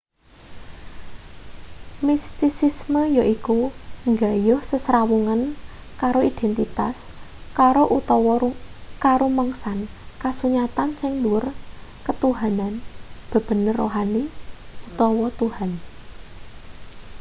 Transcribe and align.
mistisisme 2.07 3.01
yaiku 3.17 3.59
nggayuh 4.11 4.61
sesrawungan 4.69 5.41
karo 6.01 6.19
identitas 6.31 6.95
karo 7.59 7.83
utawa 7.97 8.35
karumangsan 9.03 9.79
kasunyatan 10.23 10.89
sing 10.99 11.13
dhuwur 11.23 11.45
ketuhanan 12.05 12.73
bebener 13.31 13.75
rohani 13.83 14.23
utawa 14.89 15.27
tuhan 15.39 15.71